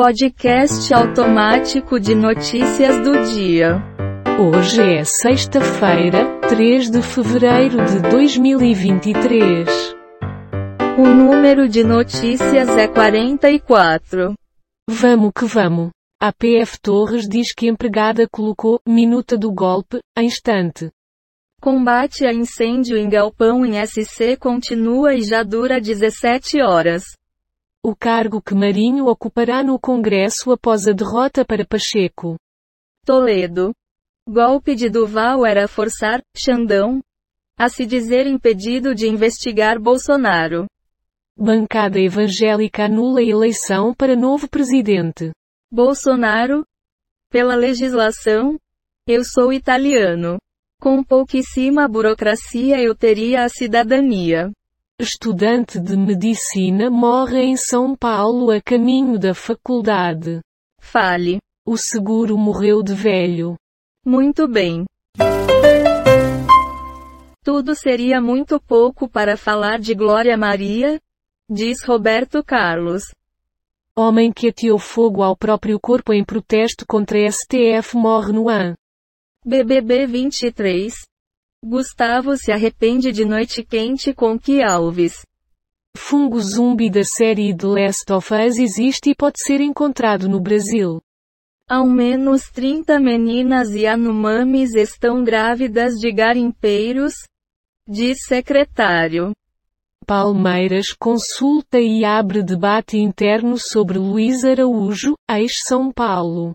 Podcast 0.00 0.94
automático 0.94 1.98
de 1.98 2.14
notícias 2.14 3.02
do 3.02 3.20
dia. 3.34 3.82
Hoje 4.38 4.80
é 4.80 5.02
sexta-feira, 5.02 6.38
3 6.48 6.88
de 6.88 7.02
fevereiro 7.02 7.84
de 7.84 7.98
2023. 8.08 9.68
O 10.96 11.02
número 11.02 11.68
de 11.68 11.82
notícias 11.82 12.68
é 12.68 12.86
44. 12.86 14.34
Vamos 14.88 15.32
que 15.36 15.44
vamos. 15.46 15.90
A 16.22 16.32
PF 16.32 16.78
Torres 16.80 17.28
diz 17.28 17.52
que 17.52 17.66
empregada 17.66 18.28
colocou 18.30 18.80
minuta 18.86 19.36
do 19.36 19.50
golpe 19.50 19.98
em 20.16 20.26
instante. 20.26 20.90
Combate 21.60 22.24
a 22.24 22.32
incêndio 22.32 22.96
em 22.96 23.08
galpão 23.08 23.66
em 23.66 23.84
SC 23.84 24.36
continua 24.36 25.16
e 25.16 25.22
já 25.22 25.42
dura 25.42 25.80
17 25.80 26.62
horas. 26.62 27.02
O 27.82 27.94
cargo 27.94 28.42
que 28.42 28.54
Marinho 28.54 29.06
ocupará 29.06 29.62
no 29.62 29.78
Congresso 29.78 30.50
após 30.50 30.88
a 30.88 30.92
derrota 30.92 31.44
para 31.44 31.64
Pacheco. 31.64 32.36
Toledo. 33.04 33.72
Golpe 34.28 34.74
de 34.74 34.90
Duval 34.90 35.46
era 35.46 35.66
forçar, 35.68 36.20
Xandão, 36.36 37.00
a 37.56 37.68
se 37.68 37.86
dizer 37.86 38.26
impedido 38.26 38.94
de 38.94 39.08
investigar 39.08 39.80
Bolsonaro. 39.80 40.66
Bancada 41.36 42.00
evangélica 42.00 42.84
anula 42.84 43.22
eleição 43.22 43.94
para 43.94 44.16
novo 44.16 44.48
presidente. 44.48 45.32
Bolsonaro? 45.70 46.64
Pela 47.30 47.54
legislação? 47.54 48.58
Eu 49.06 49.22
sou 49.24 49.52
italiano. 49.52 50.36
Com 50.80 51.02
pouquíssima 51.02 51.88
burocracia 51.88 52.80
eu 52.80 52.94
teria 52.94 53.44
a 53.44 53.48
cidadania. 53.48 54.52
Estudante 55.00 55.78
de 55.78 55.96
medicina 55.96 56.90
morre 56.90 57.40
em 57.40 57.56
São 57.56 57.94
Paulo 57.94 58.50
a 58.50 58.60
caminho 58.60 59.16
da 59.16 59.32
faculdade. 59.32 60.40
Fale. 60.80 61.38
O 61.64 61.76
seguro 61.76 62.36
morreu 62.36 62.82
de 62.82 62.94
velho. 62.94 63.54
Muito 64.04 64.48
bem. 64.48 64.86
Tudo 67.44 67.76
seria 67.76 68.20
muito 68.20 68.60
pouco 68.60 69.08
para 69.08 69.36
falar 69.36 69.78
de 69.78 69.94
Glória 69.94 70.36
Maria? 70.36 71.00
Diz 71.48 71.80
Roberto 71.84 72.42
Carlos. 72.42 73.04
Homem 73.96 74.32
que 74.32 74.48
ateou 74.48 74.80
fogo 74.80 75.22
ao 75.22 75.36
próprio 75.36 75.78
corpo 75.78 76.12
em 76.12 76.24
protesto 76.24 76.84
contra 76.84 77.30
STF 77.30 77.96
morre 77.96 78.32
no 78.32 78.48
AN. 78.48 78.74
BBB 79.44 80.08
23. 80.08 81.07
Gustavo 81.64 82.36
se 82.36 82.52
arrepende 82.52 83.10
de 83.10 83.24
Noite 83.24 83.64
Quente 83.64 84.14
com 84.14 84.38
que 84.38 84.62
Alves. 84.62 85.22
Fungo 85.96 86.40
zumbi 86.40 86.88
da 86.88 87.02
série 87.02 87.54
The 87.54 87.66
Last 87.66 88.12
of 88.12 88.32
Us 88.32 88.58
existe 88.58 89.10
e 89.10 89.14
pode 89.14 89.42
ser 89.42 89.60
encontrado 89.60 90.28
no 90.28 90.40
Brasil. 90.40 91.02
Ao 91.68 91.84
menos 91.84 92.48
30 92.52 93.00
meninas 93.00 93.70
e 93.70 93.88
anumamis 93.88 94.74
estão 94.76 95.24
grávidas 95.24 95.94
de 95.94 96.12
garimpeiros, 96.12 97.12
diz 97.88 98.18
secretário. 98.24 99.32
Palmeiras 100.06 100.92
consulta 100.92 101.80
e 101.80 102.04
abre 102.04 102.40
debate 102.40 102.96
interno 102.96 103.58
sobre 103.58 103.98
Luiz 103.98 104.44
Araújo, 104.44 105.14
ex-São 105.28 105.92
Paulo. 105.92 106.54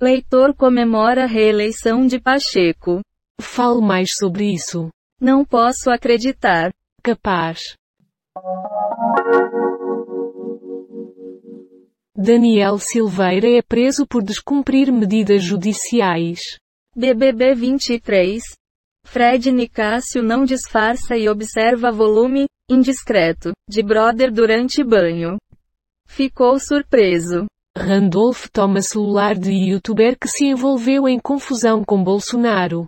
Leitor 0.00 0.56
comemora 0.56 1.24
a 1.24 1.28
reeleição 1.28 2.06
de 2.06 2.18
Pacheco. 2.18 3.02
Fale 3.42 3.82
mais 3.82 4.16
sobre 4.16 4.54
isso. 4.54 4.88
Não 5.20 5.44
posso 5.44 5.90
acreditar. 5.90 6.72
Capaz. 7.02 7.74
Daniel 12.16 12.78
Silveira 12.78 13.48
é 13.48 13.60
preso 13.60 14.06
por 14.06 14.22
descumprir 14.22 14.92
medidas 14.92 15.42
judiciais. 15.42 16.58
BBB 16.96 17.54
23. 17.54 18.42
Fred 19.04 19.50
Nicásio 19.50 20.22
não 20.22 20.44
disfarça 20.44 21.16
e 21.16 21.28
observa 21.28 21.90
volume 21.90 22.46
indiscreto 22.70 23.52
de 23.68 23.82
brother 23.82 24.32
durante 24.32 24.84
banho. 24.84 25.36
Ficou 26.06 26.58
surpreso. 26.58 27.46
Randolph 27.76 28.46
toma 28.52 28.80
celular 28.82 29.34
de 29.34 29.50
youtuber 29.50 30.16
que 30.18 30.28
se 30.28 30.44
envolveu 30.44 31.08
em 31.08 31.18
confusão 31.18 31.82
com 31.84 32.02
Bolsonaro. 32.04 32.84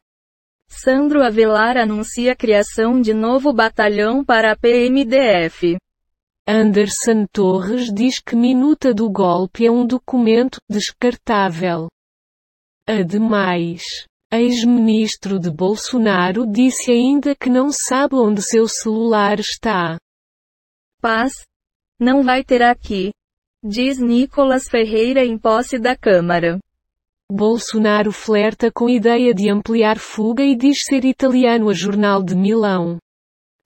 Sandro 0.77 1.23
Avelar 1.23 1.77
anuncia 1.77 2.33
a 2.33 2.37
criação 2.37 3.01
de 3.01 3.15
novo 3.15 3.53
batalhão 3.53 4.25
para 4.25 4.51
a 4.51 4.57
PMDF. 4.57 5.77
Anderson 6.49 7.27
Torres 7.33 7.95
diz 7.95 8.19
que 8.19 8.35
minuta 8.35 8.93
do 8.93 9.09
golpe 9.09 9.65
é 9.65 9.71
um 9.71 9.87
documento 9.87 10.59
descartável. 10.69 11.87
Ademais, 12.89 13.83
ex-ministro 14.33 15.39
de 15.39 15.49
Bolsonaro 15.49 16.45
disse 16.45 16.91
ainda 16.91 17.37
que 17.37 17.49
não 17.49 17.71
sabe 17.71 18.17
onde 18.17 18.43
seu 18.43 18.67
celular 18.67 19.39
está. 19.39 19.97
Paz? 21.01 21.33
Não 22.01 22.25
vai 22.25 22.43
ter 22.43 22.63
aqui. 22.63 23.13
Diz 23.63 23.99
Nicolas 23.99 24.69
Ferreira 24.69 25.25
em 25.25 25.39
posse 25.39 25.79
da 25.79 25.97
Câmara. 25.97 26.59
Bolsonaro 27.37 28.13
flerta 28.13 28.71
com 28.71 28.89
ideia 28.89 29.35
de 29.35 29.51
ampliar 29.51 29.99
fuga 29.99 30.45
e 30.45 30.55
diz 30.55 30.85
ser 30.85 31.05
italiano 31.05 31.69
a 31.69 31.73
Jornal 31.73 32.23
de 32.23 32.33
Milão. 32.33 32.99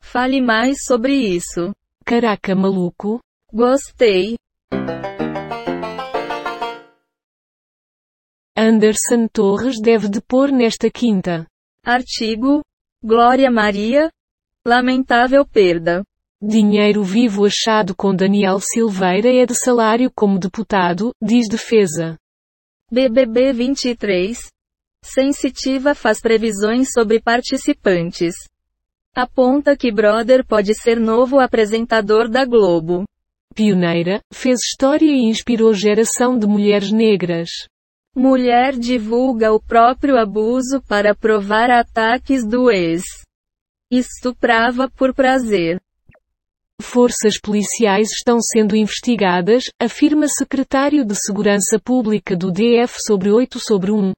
Fale 0.01 0.41
mais 0.41 0.85
sobre 0.87 1.13
isso. 1.13 1.75
Caraca 2.03 2.55
maluco. 2.55 3.21
Gostei. 3.53 4.37
Anderson 8.57 9.29
Torres 9.31 9.79
deve 9.83 10.09
depor 10.09 10.51
nesta 10.51 10.91
quinta. 10.91 11.47
Artigo. 11.85 12.63
Glória 13.05 13.51
Maria. 13.51 14.11
Lamentável 14.67 15.47
perda. 15.47 16.03
Dinheiro 16.41 17.03
vivo 17.03 17.45
achado 17.45 17.95
com 17.95 18.17
Daniel 18.17 18.61
Silveira 18.61 19.31
é 19.31 19.45
de 19.45 19.55
salário 19.55 20.11
como 20.17 20.39
deputado, 20.39 21.11
diz 21.23 21.51
defesa. 21.51 22.17
BBB 22.91 23.53
23. 23.53 24.49
Sensitiva 25.05 25.95
faz 25.95 26.23
previsões 26.23 26.89
sobre 26.91 27.21
participantes. 27.21 28.35
Aponta 29.15 29.77
que 29.77 29.93
Brother 29.93 30.43
pode 30.43 30.73
ser 30.75 30.99
novo 30.99 31.39
apresentador 31.39 32.31
da 32.31 32.47
Globo. 32.47 33.05
Pioneira, 33.55 34.23
fez 34.33 34.61
história 34.61 35.05
e 35.05 35.29
inspirou 35.29 35.75
geração 35.75 36.39
de 36.39 36.47
mulheres 36.47 36.91
negras. 36.91 37.51
Mulher 38.17 38.73
divulga 38.73 39.53
o 39.53 39.61
próprio 39.61 40.17
abuso 40.17 40.81
para 40.89 41.15
provar 41.15 41.71
ataques 41.71 42.43
do 42.43 42.71
ex. 42.71 43.03
Estuprava 43.91 44.89
por 44.89 45.13
prazer. 45.15 45.79
Forças 46.81 47.39
policiais 47.41 48.09
estão 48.13 48.41
sendo 48.41 48.77
investigadas, 48.77 49.65
afirma 49.81 50.27
secretário 50.29 51.05
de 51.05 51.15
Segurança 51.15 51.79
Pública 51.83 52.37
do 52.37 52.51
DF 52.51 53.03
sobre 53.05 53.31
8 53.31 53.59
sobre 53.59 53.91
1. 53.91 54.13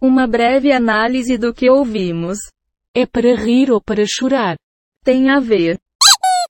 Uma 0.00 0.26
breve 0.26 0.72
análise 0.72 1.38
do 1.38 1.54
que 1.54 1.70
ouvimos. 1.70 2.38
É 2.94 3.06
para 3.06 3.34
rir 3.34 3.70
ou 3.70 3.80
para 3.80 4.04
chorar? 4.06 4.56
Tem 5.02 5.30
a 5.30 5.40
ver. 5.40 5.78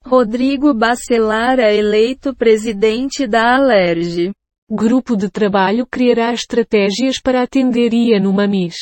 Rodrigo 0.04 0.74
Bacelar 0.74 1.58
é 1.58 1.76
eleito 1.76 2.34
presidente 2.34 3.26
da 3.26 3.56
Alerj. 3.56 4.32
Grupo 4.68 5.16
de 5.16 5.30
trabalho 5.30 5.86
criará 5.86 6.32
estratégias 6.32 7.20
para 7.20 7.42
atender 7.42 7.92
Mamis. 8.32 8.76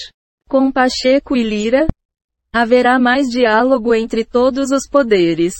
Com 0.48 0.72
Pacheco 0.72 1.36
e 1.36 1.42
Lira, 1.42 1.86
haverá 2.52 2.98
mais 2.98 3.28
diálogo 3.28 3.94
entre 3.94 4.24
todos 4.24 4.70
os 4.70 4.88
poderes. 4.88 5.54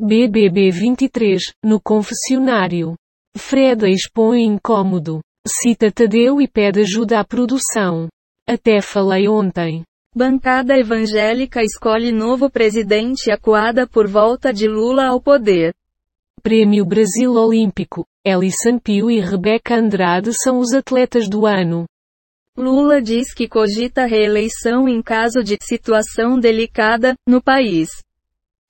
BBB 0.00 0.70
23, 0.70 1.42
no 1.64 1.80
confessionário. 1.80 2.94
Freda 3.36 3.88
expõe 3.88 4.44
incômodo. 4.44 5.18
Cita 5.44 5.90
Tadeu 5.90 6.40
e 6.40 6.46
pede 6.46 6.82
ajuda 6.82 7.18
à 7.18 7.24
produção. 7.24 8.06
Até 8.46 8.80
falei 8.80 9.26
ontem. 9.26 9.82
Bancada 10.14 10.78
evangélica 10.78 11.64
escolhe 11.64 12.12
novo 12.12 12.48
presidente 12.48 13.28
acuada 13.32 13.88
por 13.88 14.06
volta 14.06 14.52
de 14.52 14.68
Lula 14.68 15.06
ao 15.06 15.20
poder. 15.20 15.74
Prêmio 16.44 16.84
Brasil 16.86 17.32
Olímpico. 17.32 18.06
Elison 18.24 18.78
Pio 18.78 19.10
e 19.10 19.18
Rebeca 19.18 19.74
Andrade 19.74 20.32
são 20.32 20.60
os 20.60 20.72
atletas 20.74 21.28
do 21.28 21.44
ano. 21.44 21.86
Lula 22.56 23.02
diz 23.02 23.34
que 23.34 23.48
cogita 23.48 24.06
reeleição 24.06 24.88
em 24.88 25.02
caso 25.02 25.42
de 25.42 25.58
situação 25.60 26.38
delicada 26.38 27.14
no 27.26 27.42
país. 27.42 27.90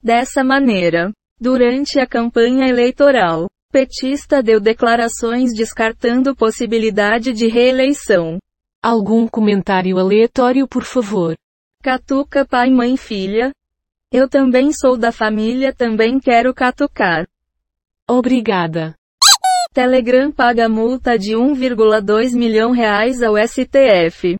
Dessa 0.02 0.44
maneira, 0.44 1.12
durante 1.40 1.98
a 2.00 2.06
campanha 2.06 2.68
eleitoral, 2.68 3.48
petista 3.70 4.42
deu 4.42 4.60
declarações 4.60 5.54
descartando 5.54 6.34
possibilidade 6.34 7.32
de 7.32 7.46
reeleição. 7.46 8.38
Algum 8.82 9.26
comentário 9.26 9.98
aleatório, 9.98 10.66
por 10.66 10.84
favor. 10.84 11.36
Catuca 11.82 12.46
pai, 12.46 12.70
mãe, 12.70 12.96
filha. 12.96 13.52
Eu 14.10 14.28
também 14.28 14.72
sou 14.72 14.96
da 14.96 15.12
família, 15.12 15.72
também 15.72 16.18
quero 16.18 16.54
catucar. 16.54 17.26
Obrigada. 18.08 18.94
Telegram 19.72 20.32
paga 20.32 20.68
multa 20.68 21.18
de 21.18 21.32
1,2 21.32 22.34
milhão 22.34 22.70
reais 22.70 23.22
ao 23.22 23.34
STF. 23.36 24.36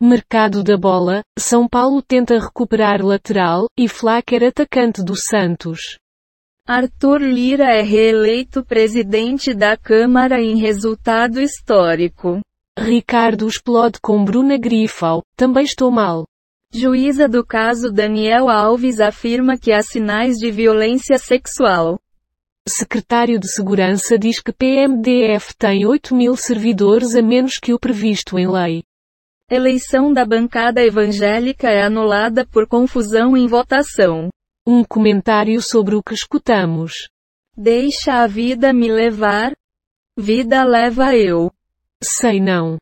Mercado 0.00 0.62
da 0.64 0.76
bola, 0.76 1.22
São 1.38 1.68
Paulo 1.68 2.02
tenta 2.02 2.38
recuperar 2.38 3.04
lateral, 3.04 3.66
e 3.76 3.88
Flacker 3.88 4.44
atacante 4.44 5.02
do 5.02 5.14
Santos. 5.14 5.98
Arthur 6.74 7.20
Lira 7.20 7.66
é 7.66 7.82
reeleito 7.82 8.64
presidente 8.64 9.52
da 9.52 9.76
Câmara 9.76 10.40
em 10.40 10.56
resultado 10.56 11.38
histórico. 11.38 12.40
Ricardo 12.78 13.46
explode 13.46 14.00
com 14.00 14.24
Bruna 14.24 14.56
Grifal, 14.56 15.22
também 15.36 15.64
estou 15.64 15.90
mal. 15.90 16.24
Juíza 16.72 17.28
do 17.28 17.44
caso 17.44 17.92
Daniel 17.92 18.48
Alves 18.48 19.00
afirma 19.00 19.58
que 19.58 19.70
há 19.70 19.82
sinais 19.82 20.38
de 20.38 20.50
violência 20.50 21.18
sexual. 21.18 22.00
Secretário 22.66 23.38
de 23.38 23.48
Segurança 23.48 24.18
diz 24.18 24.40
que 24.40 24.50
PMDF 24.50 25.54
tem 25.58 25.84
8 25.84 26.14
mil 26.14 26.34
servidores 26.36 27.14
a 27.14 27.20
menos 27.20 27.58
que 27.58 27.74
o 27.74 27.78
previsto 27.78 28.38
em 28.38 28.50
lei. 28.50 28.82
Eleição 29.50 30.10
da 30.10 30.24
bancada 30.24 30.82
evangélica 30.82 31.68
é 31.68 31.82
anulada 31.82 32.46
por 32.46 32.66
confusão 32.66 33.36
em 33.36 33.46
votação. 33.46 34.30
Um 34.64 34.84
comentário 34.84 35.60
sobre 35.60 35.96
o 35.96 36.02
que 36.02 36.14
escutamos. 36.14 37.08
Deixa 37.56 38.22
a 38.22 38.28
vida 38.28 38.72
me 38.72 38.88
levar. 38.88 39.52
Vida 40.16 40.62
leva 40.62 41.16
eu. 41.16 41.50
Sei 42.00 42.40
não. 42.40 42.78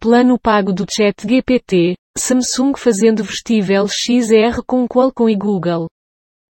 Plano 0.00 0.38
pago 0.38 0.72
do 0.72 0.86
Chat 0.90 1.28
GPT, 1.28 1.96
Samsung 2.16 2.72
fazendo 2.78 3.22
vestível 3.22 3.86
XR 3.86 4.62
com 4.66 4.88
Qualcomm 4.88 5.28
e 5.28 5.36
Google. 5.36 5.90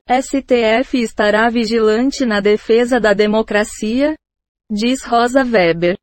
STF 0.09 1.03
estará 1.03 1.51
vigilante 1.51 2.25
na 2.25 2.39
defesa 2.39 3.01
da 3.01 3.13
democracia? 3.13 4.15
Diz 4.71 5.03
Rosa 5.03 5.43
Weber. 5.43 5.99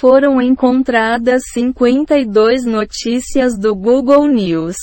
Foram 0.00 0.40
encontradas 0.40 1.42
52 1.52 2.64
notícias 2.64 3.58
do 3.58 3.74
Google 3.74 4.28
News, 4.28 4.76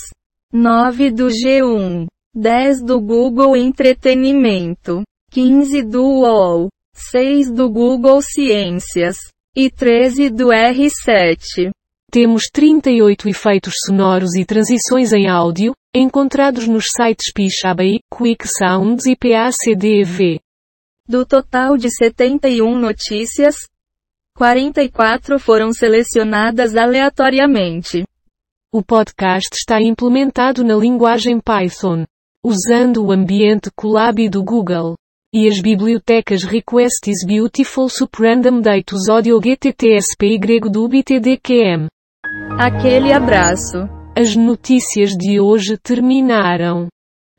9 0.52 1.10
do 1.10 1.28
G1, 1.28 2.04
10 2.34 2.82
do 2.82 3.00
Google 3.00 3.56
Entretenimento, 3.56 5.04
15 5.30 5.82
do 5.84 6.02
UOL, 6.04 6.68
6 6.94 7.50
do 7.50 7.70
Google 7.70 8.20
Ciências 8.20 9.16
e 9.56 9.70
13 9.70 10.28
do 10.28 10.48
R7. 10.48 11.70
Temos 12.12 12.50
38 12.52 13.26
efeitos 13.30 13.72
sonoros 13.86 14.34
e 14.34 14.44
transições 14.44 15.14
em 15.14 15.30
áudio, 15.30 15.72
encontrados 15.94 16.68
nos 16.68 16.84
sites 16.94 17.32
Pixabay, 17.32 18.00
Quick 18.14 18.46
Sounds 18.46 19.06
e 19.06 19.16
PACDV. 19.16 20.40
Do 21.08 21.24
total 21.24 21.78
de 21.78 21.88
71 21.88 22.78
notícias, 22.78 23.56
44 24.36 25.38
foram 25.38 25.72
selecionadas 25.72 26.76
aleatoriamente. 26.76 28.04
O 28.70 28.82
podcast 28.82 29.48
está 29.54 29.80
implementado 29.80 30.62
na 30.62 30.76
linguagem 30.76 31.40
Python, 31.40 32.04
usando 32.44 33.02
o 33.02 33.12
ambiente 33.12 33.70
Colab 33.74 34.28
do 34.28 34.44
Google 34.44 34.94
e 35.32 35.48
as 35.48 35.58
bibliotecas 35.62 36.44
Request 36.44 37.10
is 37.10 37.24
Beautiful 37.24 37.88
Suprandom 37.88 38.60
Datus 38.60 39.08
Audio 39.08 39.40
GTTSPY 39.40 40.60
do 40.70 40.86
BTDQM. 40.86 41.86
Aquele 42.58 43.14
abraço. 43.14 43.88
As 44.14 44.36
notícias 44.36 45.12
de 45.12 45.40
hoje 45.40 45.78
terminaram. 45.78 46.88